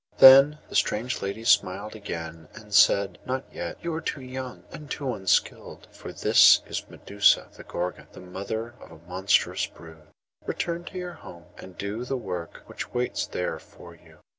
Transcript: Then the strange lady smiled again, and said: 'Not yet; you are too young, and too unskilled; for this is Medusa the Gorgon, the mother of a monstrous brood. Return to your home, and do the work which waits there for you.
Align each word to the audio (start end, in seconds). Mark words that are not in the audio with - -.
Then 0.17 0.57
the 0.67 0.73
strange 0.73 1.21
lady 1.21 1.43
smiled 1.43 1.95
again, 1.95 2.47
and 2.55 2.73
said: 2.73 3.19
'Not 3.23 3.43
yet; 3.53 3.77
you 3.83 3.93
are 3.93 4.01
too 4.01 4.23
young, 4.23 4.63
and 4.71 4.89
too 4.89 5.13
unskilled; 5.13 5.87
for 5.91 6.11
this 6.11 6.61
is 6.65 6.89
Medusa 6.89 7.49
the 7.55 7.63
Gorgon, 7.63 8.07
the 8.11 8.19
mother 8.19 8.73
of 8.81 8.91
a 8.91 9.07
monstrous 9.07 9.67
brood. 9.67 10.07
Return 10.47 10.85
to 10.85 10.97
your 10.97 11.13
home, 11.13 11.45
and 11.59 11.77
do 11.77 12.03
the 12.03 12.17
work 12.17 12.63
which 12.65 12.95
waits 12.95 13.27
there 13.27 13.59
for 13.59 13.93
you. 13.93 14.17